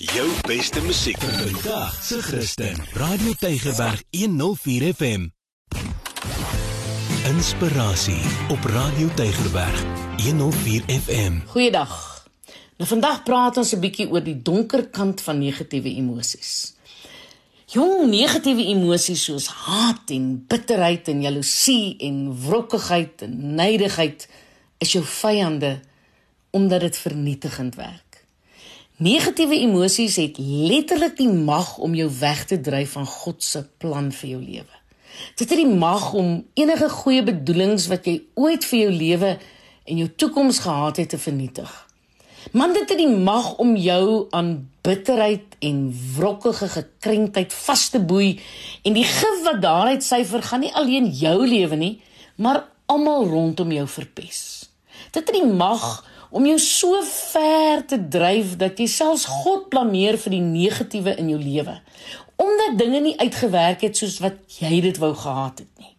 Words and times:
Jou 0.00 0.30
beste 0.48 0.80
musiek 0.80 1.18
Vandag 1.20 2.04
se 2.04 2.22
Christen. 2.22 2.78
Radio 2.92 3.32
Tygerberg 3.36 4.02
104 4.10 4.94
FM. 4.94 5.26
Inspirasie 7.28 8.22
op 8.48 8.64
Radio 8.64 9.10
Tygerberg 9.14 9.84
104 10.24 10.82
FM. 10.88 11.36
Goeiedag. 11.46 11.92
Nou 12.80 12.88
vandag 12.88 13.22
praat 13.28 13.60
ons 13.60 13.74
'n 13.76 13.80
bietjie 13.80 14.08
oor 14.08 14.24
die 14.24 14.42
donker 14.42 14.88
kant 14.88 15.20
van 15.20 15.38
negatiewe 15.38 15.92
emosies. 15.94 16.72
Jong 17.66 18.08
negatiewe 18.10 18.64
emosies 18.64 19.24
soos 19.24 19.46
haat 19.46 20.10
en 20.10 20.44
bitterheid 20.48 21.08
en 21.08 21.20
jaloesie 21.20 21.96
en 21.98 22.40
wrokkigheid 22.46 23.22
en 23.22 23.54
nydigheid 23.54 24.28
is 24.78 24.92
jou 24.92 25.04
vyande 25.04 25.80
omdat 26.50 26.80
dit 26.80 26.96
vernietigend 26.96 27.74
werk. 27.74 28.09
Negatiewe 29.00 29.56
emosies 29.56 30.18
het 30.20 30.36
letterlik 30.36 31.14
die 31.16 31.30
mag 31.32 31.78
om 31.80 31.94
jou 31.96 32.10
weg 32.18 32.42
te 32.44 32.58
dryf 32.60 32.98
van 32.98 33.06
God 33.08 33.38
se 33.40 33.62
plan 33.80 34.10
vir 34.12 34.28
jou 34.34 34.40
lewe. 34.42 34.74
Dit 35.40 35.46
het 35.48 35.56
die 35.56 35.78
mag 35.84 36.10
om 36.12 36.42
enige 36.52 36.90
goeie 36.92 37.22
bedoelings 37.24 37.86
wat 37.88 38.04
jy 38.04 38.18
ooit 38.36 38.66
vir 38.68 38.78
jou 38.82 38.90
lewe 38.92 39.30
en 39.88 40.02
jou 40.02 40.08
toekoms 40.20 40.60
gehad 40.66 41.00
het 41.00 41.08
te 41.14 41.22
vernietig. 41.22 41.72
Man 42.52 42.76
dit 42.76 42.92
het 42.92 43.00
die 43.00 43.08
mag 43.08 43.54
om 43.64 43.72
jou 43.80 44.28
aan 44.36 44.52
bitterheid 44.84 45.56
en 45.64 45.80
wrokkige 46.18 46.68
gekrenktheid 46.76 47.56
vas 47.56 47.88
te 47.88 48.04
boei 48.04 48.34
en 48.84 49.00
die 49.00 49.08
gif 49.08 49.42
wat 49.48 49.64
daaruit 49.64 50.04
syfer 50.04 50.44
gaan 50.44 50.66
nie 50.66 50.76
alleen 50.76 51.08
jou 51.08 51.38
lewe 51.48 51.80
nie, 51.80 51.94
maar 52.36 52.66
almal 52.84 53.24
rondom 53.32 53.72
jou 53.72 53.88
verpes. 53.88 54.68
Dit 55.08 55.24
het 55.24 55.36
die 55.40 55.48
mag 55.48 56.02
om 56.30 56.46
jou 56.46 56.58
so 56.58 57.02
ver 57.02 57.86
te 57.86 58.08
dryf 58.08 58.56
dat 58.56 58.78
jy 58.78 58.86
selfs 58.86 59.24
God 59.24 59.68
blameer 59.68 60.18
vir 60.18 60.30
die 60.30 60.44
negatiewe 60.44 61.16
in 61.18 61.28
jou 61.28 61.40
lewe 61.40 61.80
omdat 62.40 62.78
dinge 62.78 63.00
nie 63.00 63.18
uitgewerk 63.20 63.82
het 63.84 63.96
soos 64.00 64.18
wat 64.24 64.58
jy 64.60 64.80
dit 64.80 64.98
wou 65.02 65.12
gehad 65.14 65.60
het 65.60 65.72
nie. 65.76 65.90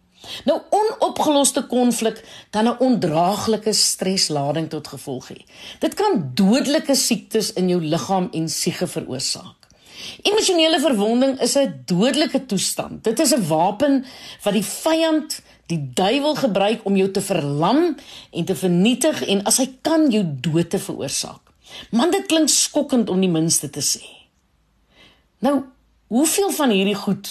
Nou 0.46 0.58
onopgeloste 0.70 1.64
konflik 1.70 2.22
kan 2.50 2.68
'n 2.68 2.78
ondraaglike 2.78 3.72
streslading 3.72 4.68
tot 4.70 4.88
gevolg 4.88 5.28
hê. 5.28 5.40
Dit 5.78 5.94
kan 5.94 6.30
dodelike 6.34 6.94
siektes 6.94 7.52
in 7.52 7.68
jou 7.68 7.80
liggaam 7.80 8.28
en 8.32 8.48
siege 8.48 8.86
veroorsaak. 8.86 9.58
Emosionele 10.22 10.80
verwonding 10.80 11.40
is 11.40 11.56
'n 11.56 11.82
dodelike 11.86 12.46
toestand. 12.46 13.04
Dit 13.04 13.18
is 13.18 13.34
'n 13.34 13.46
wapen 13.46 14.04
wat 14.42 14.52
die 14.52 14.64
vyand 14.64 15.40
die 15.72 15.80
duiwel 15.96 16.36
gebruik 16.38 16.84
om 16.88 16.96
jou 16.98 17.08
te 17.10 17.22
verlam 17.24 17.84
en 18.30 18.48
te 18.48 18.56
vernietig 18.58 19.22
en 19.32 19.42
as 19.48 19.60
hy 19.62 19.68
kan 19.86 20.10
jou 20.12 20.22
dood 20.44 20.70
te 20.72 20.80
veroorsaak. 20.82 21.40
Man 21.90 22.12
dit 22.12 22.26
klink 22.28 22.52
skokkend 22.52 23.10
om 23.12 23.20
die 23.22 23.32
minste 23.32 23.70
te 23.72 23.82
sê. 23.84 24.04
Nou, 25.42 25.62
hoeveel 26.12 26.52
van 26.54 26.74
hierdie 26.74 26.98
goed 26.98 27.30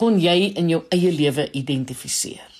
kon 0.00 0.18
jy 0.20 0.52
in 0.58 0.70
jou 0.72 0.82
eie 0.94 1.12
lewe 1.12 1.46
identifiseer? 1.52 2.52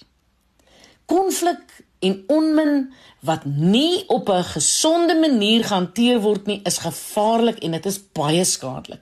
Konflik 1.11 1.81
en 2.05 2.21
onmin 2.33 2.93
wat 3.27 3.45
nie 3.45 4.05
op 4.13 4.29
'n 4.29 4.45
gesonde 4.45 5.15
manier 5.15 5.65
gehanteer 5.65 6.21
word 6.21 6.47
nie, 6.47 6.61
is 6.65 6.79
gevaarlik 6.79 7.59
en 7.59 7.71
dit 7.71 7.87
is 7.87 8.01
baie 8.13 8.45
skadelik. 8.45 9.01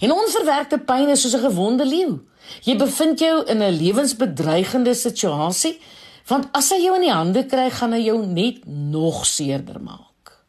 En 0.00 0.12
onverwerkte 0.12 0.78
pyn 0.78 1.08
is 1.08 1.20
soos 1.20 1.36
'n 1.36 1.46
gewonde 1.48 1.86
leeu. 1.86 2.20
Jy 2.64 2.76
bevind 2.76 3.18
jou 3.18 3.44
in 3.44 3.62
'n 3.62 3.76
lewensbedreigende 3.82 4.94
situasie, 4.94 5.80
want 6.26 6.48
as 6.52 6.70
hy 6.70 6.82
jou 6.82 6.94
in 6.94 7.00
die 7.00 7.12
hande 7.12 7.46
kry, 7.46 7.70
gaan 7.70 7.92
hy 7.92 8.02
jou 8.04 8.26
net 8.26 8.66
nog 8.66 9.26
seerder 9.26 9.80
maak. 9.80 10.44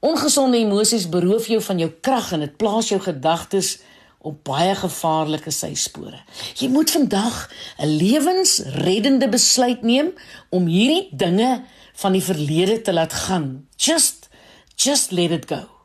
Ongesonde 0.00 0.56
emosies 0.56 1.08
beroof 1.08 1.46
jou 1.46 1.60
van 1.62 1.78
jou 1.78 1.90
krag 2.00 2.32
en 2.32 2.40
dit 2.40 2.56
plaas 2.56 2.88
jou 2.88 3.00
gedagtes 3.00 3.78
op 4.18 4.44
baie 4.44 4.74
gevaarlike 4.74 5.50
syspore. 5.50 6.20
Jy 6.54 6.68
moet 6.68 6.90
vandag 6.90 7.50
'n 7.78 7.86
lewensreddende 7.86 9.28
besluit 9.28 9.82
neem 9.82 10.12
om 10.50 10.66
hierdie 10.66 11.08
dinge 11.12 11.64
van 11.94 12.12
die 12.12 12.22
verlede 12.22 12.82
te 12.82 12.92
laat 12.92 13.12
gaan. 13.12 13.66
Just 13.76 14.28
just 14.76 15.10
let 15.10 15.30
it 15.30 15.46
go. 15.46 15.77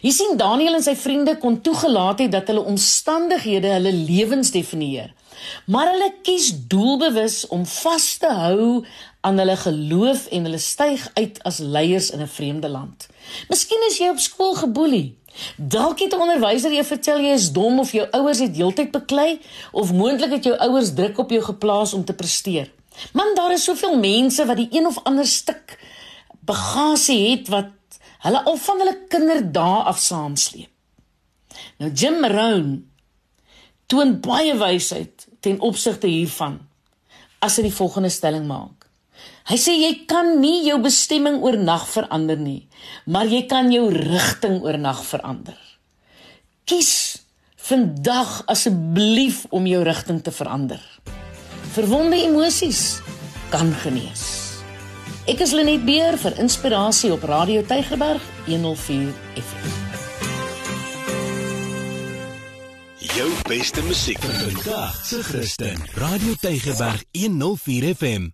Jy 0.00 0.10
sien 0.14 0.36
Daniel 0.36 0.78
en 0.78 0.82
sy 0.82 0.94
vriende 0.96 1.36
kon 1.38 1.60
toegelaat 1.60 2.22
het 2.24 2.32
dat 2.32 2.48
hulle 2.50 2.64
omstandighede 2.72 3.74
hulle 3.76 3.92
lewens 3.92 4.50
definieer. 4.54 5.12
Maar 5.66 5.92
hulle 5.92 6.10
kies 6.22 6.50
doelbewus 6.68 7.46
om 7.48 7.66
vas 7.66 8.06
te 8.20 8.30
hou 8.32 8.84
aan 9.20 9.38
hulle 9.38 9.56
geloof 9.56 10.26
en 10.32 10.48
hulle 10.48 10.60
styg 10.60 11.06
uit 11.14 11.40
as 11.48 11.58
leiers 11.58 12.10
in 12.10 12.22
'n 12.22 12.28
vreemde 12.28 12.68
land. 12.68 13.08
Miskien 13.48 13.86
is 13.88 13.98
jy 13.98 14.08
op 14.08 14.18
skool 14.18 14.54
geboelie. 14.54 15.16
Dalk 15.56 15.98
het 16.00 16.14
'n 16.14 16.20
onderwyser 16.20 16.72
jou 16.72 16.84
vertel 16.84 17.20
jy 17.20 17.32
is 17.32 17.52
dom 17.52 17.78
of 17.78 17.92
jou 17.92 18.06
ouers 18.10 18.38
het 18.38 18.56
heeltyd 18.56 18.90
beklei 18.90 19.40
of 19.72 19.92
moontlik 19.92 20.30
het 20.30 20.44
jou 20.44 20.56
ouers 20.56 20.94
druk 20.94 21.18
op 21.18 21.30
jou 21.30 21.42
geplaas 21.42 21.92
om 21.92 22.04
te 22.04 22.12
presteer. 22.12 22.70
Man, 23.12 23.34
daar 23.34 23.52
is 23.52 23.64
soveel 23.64 23.98
mense 23.98 24.46
wat 24.46 24.56
die 24.56 24.68
een 24.70 24.86
of 24.86 24.98
ander 25.02 25.26
stuk 25.26 25.78
bagasie 26.40 27.30
het 27.30 27.48
wat 27.48 27.66
hulle 28.24 28.42
al 28.44 28.58
van 28.66 28.82
hulle 28.82 28.96
kinderdae 29.12 29.84
af 29.90 30.00
saamsleep. 30.02 30.70
Nou 31.80 31.90
Jim 31.90 32.24
Rohn 32.24 32.74
toon 33.90 34.18
baie 34.22 34.54
wysheid 34.58 35.26
ten 35.42 35.58
opsigte 35.66 36.08
hiervan 36.10 36.60
as 37.40 37.56
hy 37.58 37.66
die 37.68 37.74
volgende 37.74 38.12
stelling 38.12 38.46
maak. 38.48 38.86
Hy 39.50 39.56
sê 39.58 39.74
jy 39.74 40.04
kan 40.08 40.36
nie 40.40 40.62
jou 40.68 40.78
bestemming 40.84 41.40
oornag 41.42 41.86
verander 41.90 42.38
nie, 42.38 42.68
maar 43.10 43.26
jy 43.26 43.42
kan 43.50 43.72
jou 43.72 43.88
rigting 43.90 44.60
oornag 44.62 45.00
verander. 45.08 45.56
Kies 46.68 46.92
vandag 47.70 48.40
asseblief 48.50 49.42
om 49.50 49.66
jou 49.68 49.82
rigting 49.84 50.22
te 50.24 50.32
verander. 50.34 50.80
Verwonde 51.74 52.20
emosies 52.22 53.00
kan 53.50 53.74
genees. 53.82 54.49
Ek 55.28 55.42
is 55.44 55.52
Lenet 55.52 55.82
Beer 55.84 56.16
vir 56.16 56.38
inspirasie 56.40 57.10
op 57.12 57.24
Radio 57.28 57.60
Tygerberg 57.68 58.24
104 58.46 59.12
FM. 59.36 59.76
Jou 63.10 63.28
beste 63.48 63.84
musiek 63.84 64.20
Vandag 64.24 64.96
se 65.04 65.22
Christen. 65.22 65.76
Radio 66.00 66.34
Tygerberg 66.40 67.04
104 67.12 67.94
FM. 67.94 68.30